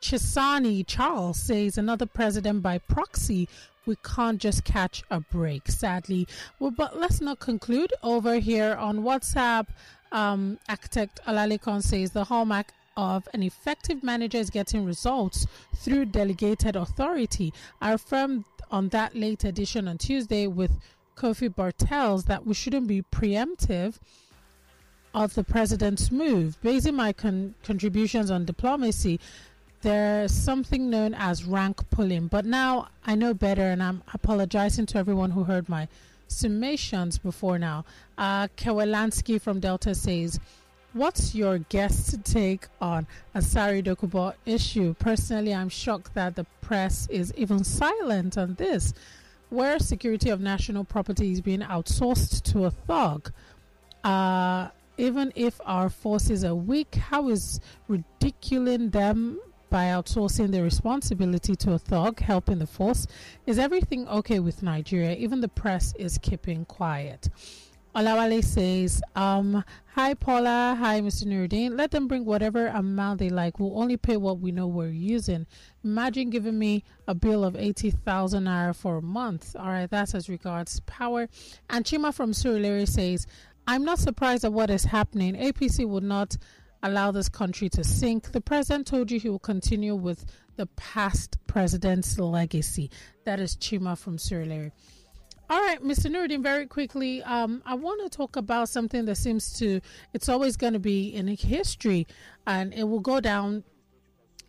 [0.00, 3.48] Chisani Charles says another president by proxy.
[3.86, 6.26] We can't just catch a break, sadly.
[6.58, 9.66] Well, but let's not conclude over here on WhatsApp.
[10.12, 16.76] Um, architect Olalekan says the hallmark of an effective manager is getting results through delegated
[16.76, 17.52] authority.
[17.80, 20.72] I affirmed on that late edition on Tuesday with
[21.16, 23.98] Kofi Bartels that we shouldn't be preemptive
[25.14, 26.60] of the president's move.
[26.62, 29.18] Basing my con- contributions on diplomacy,
[29.82, 32.26] there's something known as rank pulling.
[32.26, 35.88] But now I know better, and I'm apologizing to everyone who heard my
[36.28, 37.84] summations before now.
[38.18, 38.48] Uh,
[39.40, 40.38] from Delta says,
[40.92, 44.94] What's your guest take on Asari Dokubo issue?
[44.94, 48.92] Personally, I'm shocked that the press is even silent on this,
[49.50, 53.32] where security of national property is being outsourced to a thug.
[54.02, 59.38] Uh, even if our forces are weak, how is ridiculing them
[59.70, 63.06] by outsourcing the responsibility to a thug helping the force?
[63.46, 65.14] Is everything okay with Nigeria?
[65.16, 67.28] Even the press is keeping quiet.
[67.94, 71.24] Olawale says, um, Hi Paula, hi Mr.
[71.24, 71.76] Nurudeen.
[71.76, 73.58] Let them bring whatever amount they like.
[73.58, 75.44] We'll only pay what we know we're using.
[75.82, 79.56] Imagine giving me a bill of 80,000 naira for a month.
[79.58, 81.28] All right, that's as regards power.
[81.68, 83.26] And Chima from Surulere says,
[83.66, 85.34] I'm not surprised at what is happening.
[85.34, 86.36] APC would not
[86.82, 88.32] allow this country to sink.
[88.32, 90.24] The president told you he will continue with
[90.56, 92.90] the past president's legacy.
[93.24, 94.72] That is Chima from Surulere.
[95.50, 96.08] All right, Mr.
[96.08, 99.80] Nurudeen, very quickly, um, I want to talk about something that seems to,
[100.14, 102.06] it's always going to be in history
[102.46, 103.64] and it will go down,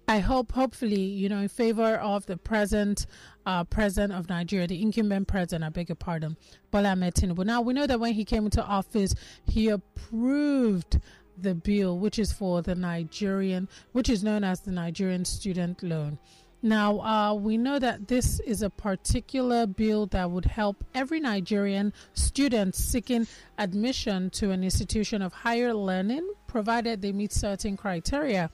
[0.08, 3.08] I hope, hopefully, you know, in favor of the present
[3.48, 6.38] uh, president of Nigeria, the incumbent president, I beg your pardon,
[6.70, 7.46] Bola Ahmed Tinubu.
[7.46, 9.16] Now, we know that when he came into office,
[9.46, 11.00] he approved
[11.42, 16.18] the bill, which is for the Nigerian, which is known as the Nigerian student loan.
[16.64, 21.92] Now, uh, we know that this is a particular bill that would help every Nigerian
[22.14, 23.26] student seeking
[23.58, 28.52] admission to an institution of higher learning, provided they meet certain criteria.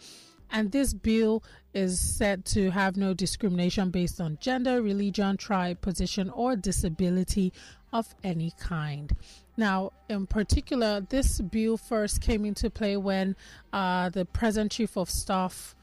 [0.49, 6.29] And this bill is said to have no discrimination based on gender, religion, tribe, position,
[6.29, 7.51] or disability
[7.91, 9.13] of any kind.
[9.57, 13.35] Now, in particular, this bill first came into play when
[13.73, 15.75] uh, the present chief of staff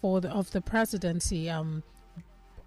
[0.00, 1.82] for the, of the presidency, um,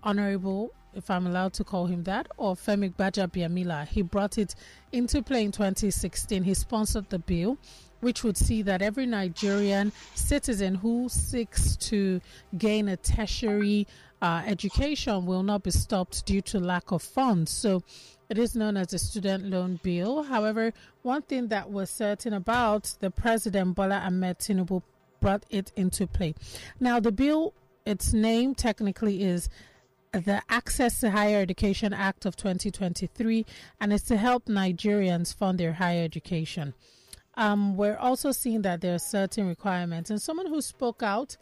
[0.02, 3.88] Honorable, if I'm allowed to call him that, or Femi Gbajabiamila.
[3.88, 4.54] He brought it
[4.92, 6.44] into play in 2016.
[6.44, 7.58] He sponsored the bill,
[8.02, 12.22] which would see that every Nigerian citizen who seeks to
[12.58, 13.88] gain a tertiary
[14.22, 17.52] uh, education will not be stopped due to lack of funds.
[17.52, 17.84] So
[18.30, 20.24] it is known as the student loan bill.
[20.24, 20.74] However,
[21.04, 24.82] one thing that was certain about the president Bola Ahmed Tinubu
[25.20, 26.36] brought it into play.
[26.80, 27.54] Now, the bill,
[27.86, 29.50] its name technically is
[30.12, 33.46] the Access to Higher Education Act of 2023,
[33.80, 36.74] and it's to help Nigerians fund their higher education.
[37.36, 41.38] Um, we're also seeing that there are certain requirements, and someone who spoke out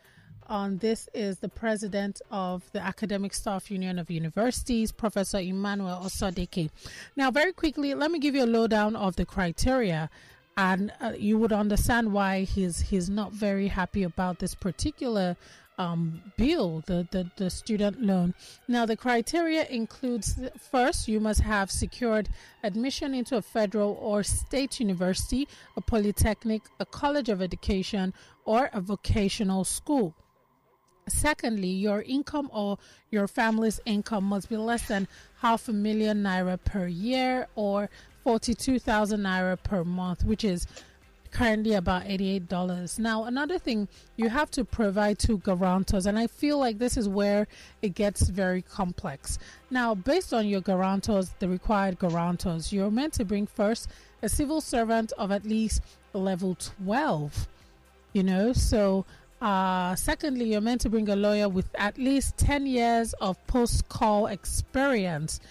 [0.48, 6.70] on this is the president of the Academic Staff Union of Universities, Professor Emmanuel Osodeke.
[7.16, 10.10] Now, very quickly, let me give you a lowdown of the criteria,
[10.56, 15.36] and uh, you would understand why he's he's not very happy about this particular
[15.78, 18.34] um, bill, the, the, the student loan.
[18.68, 20.40] Now, the criteria includes
[20.72, 22.30] first, you must have secured
[22.64, 28.14] admission into a federal or state university, a polytechnic, a college of education,
[28.46, 30.16] or a vocational school.
[31.08, 32.78] Secondly, your income or
[33.12, 35.08] your family's income must be less than
[35.42, 37.90] half a million naira per year or
[38.24, 40.66] 42,000 naira per month, which is
[41.34, 43.00] currently about $88.
[43.00, 47.10] Now, another thing, you have to provide two guarantors, and I feel like this is
[47.10, 47.48] where
[47.82, 49.40] it gets very complex.
[49.70, 53.90] Now, based on your guarantors, the required guarantors, you're meant to bring first
[54.22, 55.82] a civil servant of at least
[56.14, 57.48] level 12,
[58.14, 59.06] you know, so
[59.44, 63.90] uh, secondly, you're meant to bring a lawyer with at least 10 years of post
[63.90, 65.42] call experience.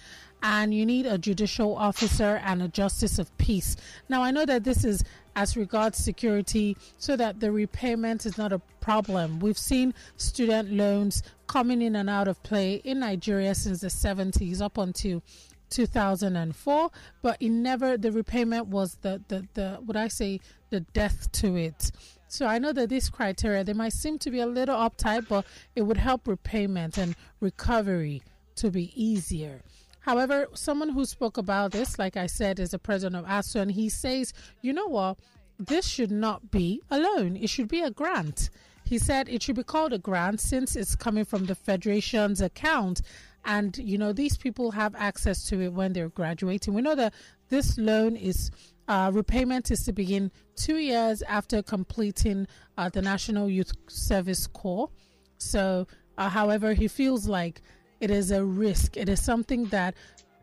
[0.41, 3.77] And you need a judicial officer and a justice of peace.
[4.09, 5.03] Now, I know that this is
[5.35, 9.39] as regards security so that the repayment is not a problem.
[9.39, 14.59] We've seen student loans coming in and out of play in Nigeria since the 70s
[14.59, 15.21] up until
[15.69, 16.91] 2004
[17.23, 20.39] but it never the repayment was the the the what i say
[20.69, 21.91] the death to it
[22.33, 25.45] so I know that these criteria they might seem to be a little uptight, but
[25.75, 28.23] it would help repayment and recovery
[28.55, 29.61] to be easier.
[29.99, 33.71] However, someone who spoke about this, like I said, is the president of ASUU, and
[33.71, 35.19] he says, you know what,
[35.59, 38.49] this should not be a loan; it should be a grant.
[38.83, 43.01] He said it should be called a grant since it's coming from the federation's account
[43.45, 47.13] and you know these people have access to it when they're graduating we know that
[47.49, 48.51] this loan is
[48.87, 54.89] uh, repayment is to begin two years after completing uh, the National Youth Service Corps.
[55.37, 57.61] So, uh, however, he feels like
[57.99, 58.97] it is a risk.
[58.97, 59.95] It is something that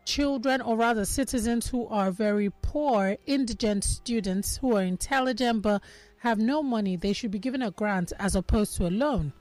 [0.04, 5.82] children, or rather citizens who are very poor, indigent students who are intelligent but
[6.18, 9.32] have no money, they should be given a grant as opposed to a loan.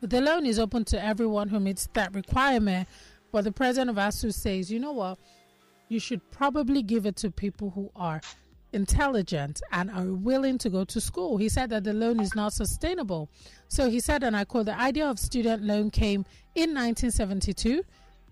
[0.00, 2.88] The loan is open to everyone who meets that requirement,
[3.32, 5.18] but the president of ASUU says, you know what?
[5.90, 8.20] You should probably give it to people who are
[8.72, 11.36] intelligent and are willing to go to school.
[11.36, 13.28] He said that the loan is not sustainable.
[13.66, 16.24] So he said, and I quote, the idea of student loan came
[16.54, 17.82] in 1972.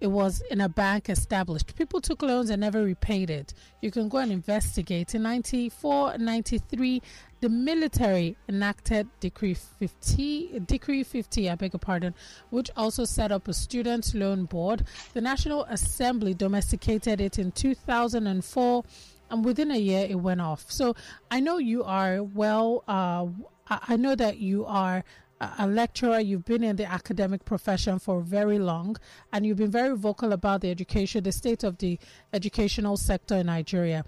[0.01, 1.75] It was in a bank established.
[1.75, 3.53] People took loans and never repaid it.
[3.83, 5.15] You can go and investigate.
[5.15, 7.03] In 94, 93,
[7.41, 12.15] the military enacted Decree 50, Decree 50, I beg your pardon,
[12.51, 14.85] which also set up a student loan board.
[15.15, 18.85] The National Assembly domesticated it in 2004,
[19.31, 20.71] and within a year it went off.
[20.71, 20.95] So
[21.31, 23.27] I know you are well, uh,
[23.69, 25.05] I know that you are
[25.41, 28.97] a lecturer, you've been in the academic profession for very long,
[29.33, 31.99] and you've been very vocal about the education, the state of the
[32.33, 34.05] educational sector in Nigeria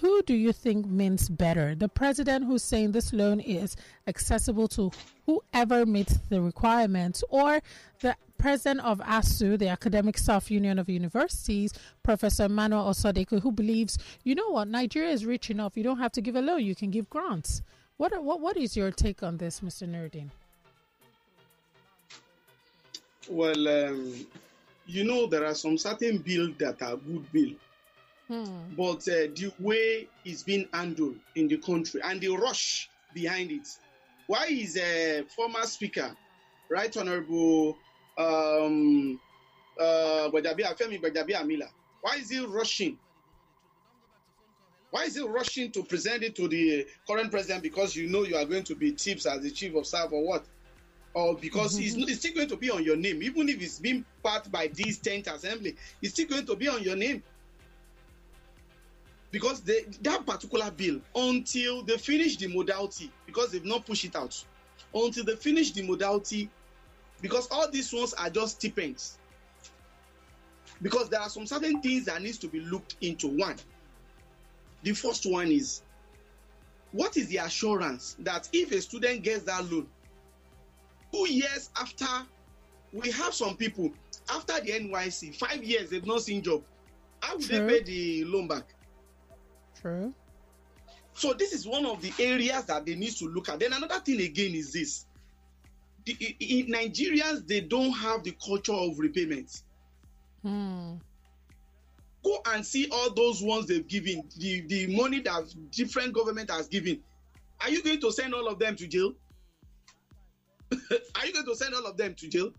[0.00, 1.74] who do you think means better?
[1.74, 3.76] The president who's saying this loan is
[4.06, 4.90] accessible to
[5.26, 7.60] whoever meets the requirements, or
[8.00, 11.72] the president of ASUU, the Academic Staff Union of Universities,
[12.02, 15.76] Professor Manuel Osodeke, who believes, you know what, Nigeria is rich enough.
[15.76, 17.62] You don't have to give a loan, you can give grants.
[17.96, 19.88] What, what, what is your take on this, Mr.
[19.88, 20.30] Nurudeen?
[23.32, 24.26] Well, um,
[24.86, 27.58] you know, there are some certain bills that are good bills
[28.32, 28.74] Hmm.
[28.76, 33.68] But uh, the way it's being handled in the country and the rush behind it.
[34.26, 36.16] Why is a former speaker,
[36.70, 37.76] Right Honorable
[38.16, 39.20] um,
[39.78, 41.68] uh, Femi Amila,
[42.00, 42.98] why is he rushing?
[44.90, 48.36] Why is he rushing to present it to the current president because you know you
[48.36, 50.44] are going to be tips as the chief of staff or what?
[51.14, 52.00] Or because mm-hmm.
[52.00, 54.68] it's, it's still going to be on your name, even if it's being part by
[54.68, 57.22] this 10th assembly, it's still going to be on your name
[59.32, 64.14] because they, that particular bill until they finish the modality because they've not pushed it
[64.14, 64.44] out
[64.94, 66.48] until they finish the modality
[67.20, 69.18] because all these ones are just stipends.
[70.82, 73.28] Because there are some certain things that needs to be looked into.
[73.28, 73.56] One,
[74.82, 75.82] the first one is
[76.90, 79.86] what is the assurance that if a student gets that loan,
[81.12, 82.06] two years after,
[82.92, 83.90] we have some people
[84.30, 86.62] after the NYC, five years they've not seen job.
[87.20, 87.66] How would True.
[87.66, 88.74] they pay the loan back?
[89.80, 90.12] True.
[91.14, 93.60] So this is one of the areas that they need to look at.
[93.60, 95.06] Then another thing again is this:
[96.04, 99.62] the, i- i- Nigerians they don't have the culture of repayment.
[100.42, 100.94] Hmm.
[102.24, 106.68] Go and see all those ones they've given, the the money that different government has
[106.68, 107.00] given.
[107.60, 109.12] Are you going to send all of them to jail?
[111.16, 112.50] Are you going to send all of them to jail?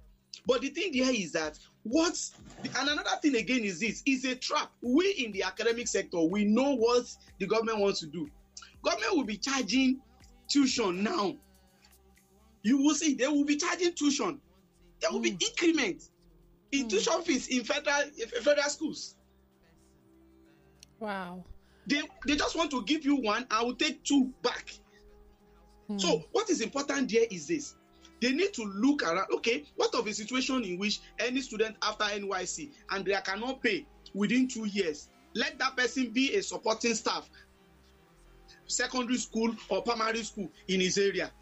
[0.45, 2.18] But the thing here is that what
[2.64, 4.72] and another thing again is this is a trap.
[4.82, 7.05] We in the academic sector we know what
[7.39, 8.30] the government wants to do.
[8.84, 9.99] Government will be charging
[10.49, 11.36] tuition now.
[12.64, 14.39] You will see they will be charging tuition.
[15.01, 15.43] There will be Mm.
[15.43, 16.03] increment
[16.72, 16.89] in Mm.
[16.89, 18.09] tuition fees in federal
[18.41, 19.16] federal schools.
[20.99, 21.43] Wow.
[21.88, 23.45] They they just want to give you one.
[23.51, 24.74] I will take two back.
[25.88, 25.97] Hmm.
[25.99, 27.76] So what is important there is this.
[28.24, 29.28] They need to look around.
[29.34, 33.86] Okay, what of a situation in which any student after NYC and they cannot pay
[34.13, 35.09] within two years?
[35.36, 37.30] Let that person be a supporting staff,
[38.65, 41.34] secondary school or primary school in his area.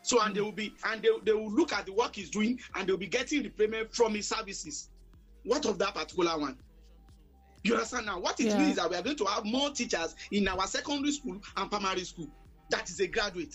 [0.00, 2.58] So and they will be and they, they will look at the work he's doing
[2.74, 4.88] and they'll be getting the payment from his services.
[5.44, 6.56] What of that particular one?
[7.64, 8.18] You understand now?
[8.18, 8.56] What it Yeah.
[8.56, 11.70] means is that we are going to have more teachers in our secondary school and
[11.70, 12.30] primary school.
[12.70, 13.54] That is a graduate.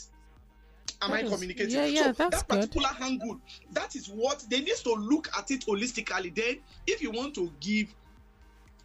[1.02, 1.72] Am That I is- communicating?
[1.76, 2.60] yeah, yeah, so that's that good.
[2.62, 3.40] particular angle,
[3.74, 6.34] that is what they need to look at it holistically.
[6.34, 6.58] Then,
[6.88, 7.94] if you want to give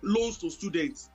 [0.03, 1.09] loans to students,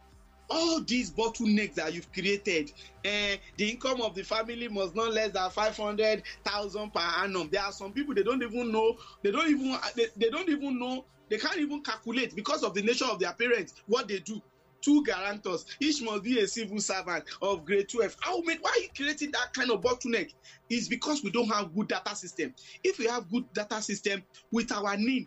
[0.50, 2.72] all these bottlenecks that you've created,
[3.04, 7.50] eh, the income of the family must not less than five hundred thousand per annum.
[7.52, 8.98] There are some people they don't even know.
[9.24, 11.04] They don't even they, they don't even know.
[11.30, 14.40] They can't even calculate because of the nature of their parents what they do.
[14.86, 18.18] Two guarantors, each must be a civil servant of grade 12.
[18.20, 20.32] How why are you creating that kind of bottleneck?
[20.70, 22.54] It's because we don't have good data system.
[22.84, 24.22] If we have good data system
[24.52, 25.26] with our name,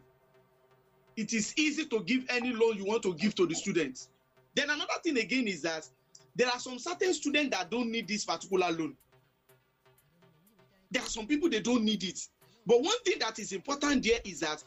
[1.17, 4.11] it is easy to give any loan you want to give to the students.
[4.55, 5.89] Then another thing again is that
[6.37, 8.95] there are some certain students that don't need this particular loan.
[10.93, 12.21] There are some people they don't need it.
[12.65, 14.63] But one thing that is important there is that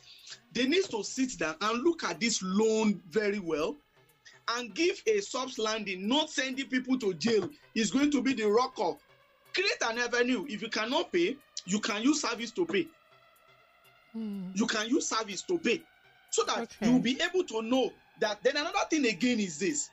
[0.52, 3.78] they need to sit down and look at this loan very well
[4.58, 8.44] and give a soft landing, not sending people to jail is going to be the
[8.46, 8.98] rock of.
[9.54, 10.46] Create an avenue.
[10.48, 11.36] If you cannot pay,
[11.66, 12.88] you can use service to pay.
[14.14, 14.52] Hmm.
[14.54, 15.82] You can use service to pay.
[16.32, 16.76] So that Okay.
[16.82, 18.44] you'll be able to know that.
[18.44, 19.90] Then another thing again is this.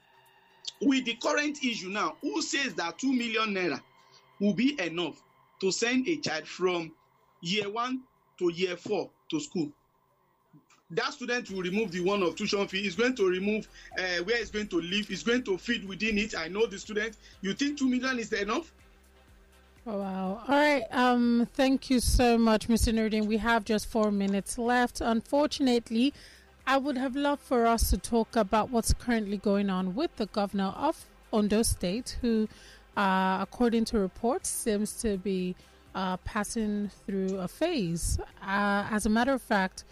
[0.80, 3.80] With the current issue now, who says that 2 million naira
[4.40, 5.20] will be enough
[5.60, 6.92] to send a child from
[7.40, 8.00] year one
[8.38, 9.72] to year four to school?
[10.90, 13.68] That student will remove the one of tuition fee is going to remove
[13.98, 16.78] uh, where he's going to live he's going to feed within it i know the
[16.78, 18.72] student you think two million is enough
[19.86, 20.42] Oh, wow.
[20.46, 20.84] All right.
[20.90, 22.92] Um, thank you so much, Mr.
[22.92, 23.24] Nurudeen.
[23.24, 25.00] We have just four minutes left.
[25.00, 26.12] Unfortunately,
[26.66, 30.26] I would have loved for us to talk about what's currently going on with the
[30.26, 32.48] governor of Ondo State, who,
[32.98, 35.56] uh, according to reports, seems to be
[35.94, 38.18] uh, passing through a phase.
[38.42, 39.84] Uh, as a matter of fact,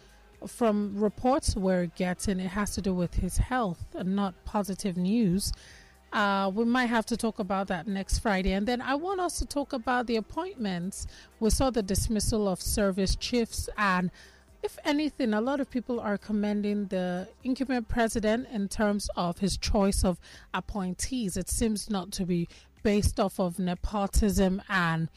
[0.46, 5.52] from reports we're getting, it has to do with his health and not positive news.
[6.12, 8.52] Uh, we might have to talk about that next Friday.
[8.52, 11.06] And then I want us to talk about the appointments.
[11.40, 13.68] We saw the dismissal of service chiefs.
[13.76, 14.10] And
[14.62, 19.56] if anything, a lot of people are commending the incumbent president in terms of his
[19.56, 20.18] choice of
[20.54, 21.36] appointees.
[21.36, 22.48] It seems not to be
[22.82, 25.08] based off of nepotism and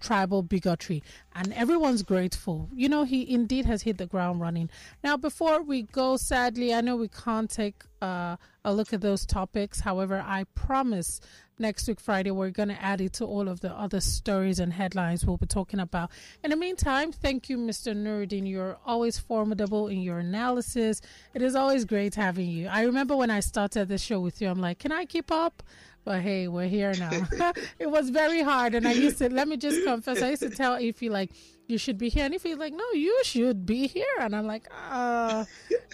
[0.00, 1.02] tribal bigotry
[1.34, 2.68] and everyone's grateful.
[2.74, 4.70] You know he indeed has hit the ground running.
[5.04, 9.26] Now before we go sadly i know we can't take uh, a look at those
[9.26, 9.80] topics.
[9.80, 11.20] However i promise
[11.58, 14.72] next week friday we're going to add it to all of the other stories and
[14.72, 16.10] headlines we'll be talking about.
[16.42, 18.48] In the meantime thank you mr nurudeen.
[18.48, 21.00] You're always formidable in your analysis.
[21.34, 22.68] It is always great having you.
[22.68, 25.62] I remember when i started the show with you i'm like can i keep up
[26.04, 27.10] but hey, we're here now.
[27.78, 30.22] it was very hard, and I used to let me just confess.
[30.22, 31.30] I used to tell Ify like,
[31.66, 34.68] "You should be here," and Ify's like, "No, you should be here," and I'm like,
[34.72, 35.46] "Ah."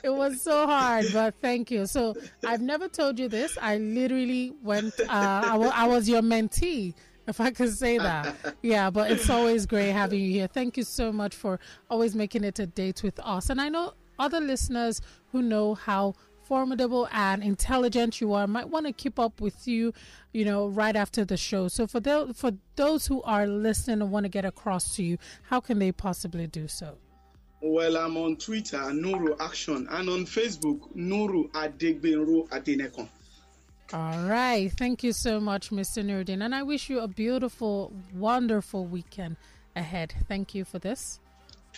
[0.04, 1.86] it was so hard, but thank you.
[1.86, 3.58] So I've never told you this.
[3.60, 4.98] I literally went.
[5.00, 6.94] Uh, I, w- I was your mentee.
[7.28, 8.36] If I could say that.
[8.62, 10.46] Yeah, but it's always great having you here.
[10.46, 11.58] Thank you so much for
[11.90, 13.50] always making it a date with us.
[13.50, 15.00] And I know other listeners
[15.32, 16.14] who know how
[16.46, 19.92] formidable and intelligent you are, might want to keep up with you,
[20.32, 21.68] you know, right after the show.
[21.68, 25.18] So for those for those who are listening and want to get across to you,
[25.42, 26.96] how can they possibly do so?
[27.60, 33.08] Well, I'm on Twitter, Nuru Action, and on Facebook, Nuru Adegbenro Adenekon.
[33.92, 34.70] All right.
[34.72, 36.04] Thank you so much, Mr.
[36.04, 36.44] Nurudeen.
[36.44, 39.36] And I wish you a beautiful, wonderful weekend
[39.74, 40.12] ahead.
[40.28, 41.20] Thank you for this.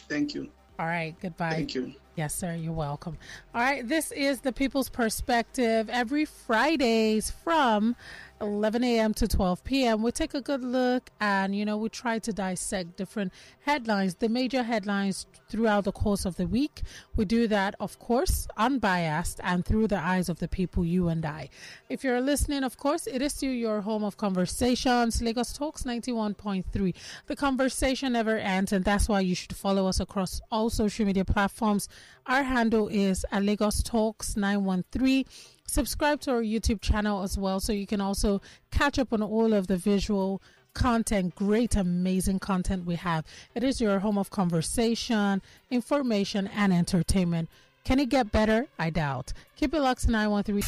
[0.08, 0.48] Thank you.
[0.78, 1.14] All right.
[1.20, 1.50] Goodbye.
[1.50, 1.94] Thank you.
[2.18, 2.56] Yes, sir.
[2.56, 3.16] You're welcome.
[3.54, 3.86] All right.
[3.86, 7.94] This is the People's Perspective every Fridays from
[8.40, 9.14] 11 a.m.
[9.14, 10.02] to 12 p.m.
[10.02, 14.28] We take a good look and, you know, we try to dissect different headlines, the
[14.28, 16.82] major headlines throughout the course of the week.
[17.16, 21.24] We do that, of course, unbiased and through the eyes of the people, you and
[21.24, 21.48] I.
[21.88, 26.94] If you're listening, of course, it is to your home of conversations, Lagos Talks 91.3.
[27.26, 31.24] The conversation never ends, and that's why you should follow us across all social media
[31.24, 31.88] platforms.
[32.26, 35.24] Our handle is at Lagos Talks 913
[35.68, 38.40] subscribe to our YouTube channel as well so you can also
[38.70, 40.42] catch up on all of the visual
[40.74, 43.24] content, great, amazing content we have.
[43.54, 47.48] It is your home of conversation, information, and entertainment.
[47.88, 48.66] Can it get better?
[48.78, 49.32] I doubt.
[49.56, 50.62] Keep it locked to 913.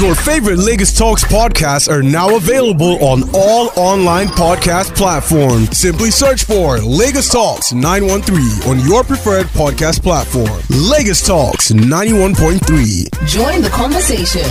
[0.00, 5.76] Your favorite Lagos Talks podcasts are now available on all online podcast platforms.
[5.76, 10.60] Simply search for Lagos Talks 913 on your preferred podcast platform.
[10.70, 13.26] Lagos Talks 91.3.
[13.26, 14.46] Join the conversation.